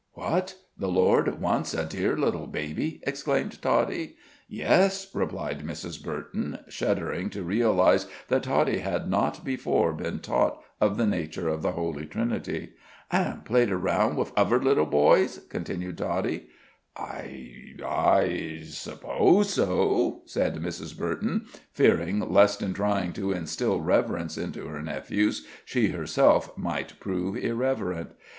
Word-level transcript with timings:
"What! 0.13 0.55
The 0.75 0.87
Lord 0.89 1.39
once 1.39 1.75
a 1.75 1.85
dear 1.85 2.17
little 2.17 2.47
baby?" 2.47 3.01
exclaimed 3.03 3.61
Toddie. 3.61 4.15
"Yes," 4.49 5.07
replied 5.13 5.63
Mrs. 5.63 6.03
Burton, 6.03 6.57
shuddering 6.69 7.29
to 7.29 7.43
realize 7.43 8.07
that 8.27 8.41
Toddie 8.41 8.79
had 8.79 9.07
not 9.07 9.45
before 9.45 9.93
been 9.93 10.17
taught 10.17 10.59
of 10.81 10.97
the 10.97 11.05
nature 11.05 11.49
of 11.49 11.61
the 11.61 11.73
Holy 11.73 12.07
Trinity. 12.07 12.69
"An' 13.11 13.41
played 13.45 13.69
around 13.71 14.17
like 14.17 14.33
uvver 14.35 14.63
little 14.63 14.87
boysh?" 14.87 15.47
continued 15.49 15.99
Toddie. 15.99 16.47
"I 16.97 17.75
I 17.85 18.63
suppose 18.65 19.53
so," 19.53 20.23
said 20.25 20.55
Mrs. 20.55 20.97
Burton, 20.97 21.45
fearing 21.71 22.21
lest 22.27 22.63
in 22.63 22.73
trying 22.73 23.13
to 23.13 23.31
instill 23.31 23.79
reverence 23.81 24.35
into 24.35 24.65
her 24.65 24.81
nephews, 24.81 25.45
she 25.63 25.89
herself 25.89 26.57
might 26.57 26.99
prove 26.99 27.37
irreverent. 27.37 28.13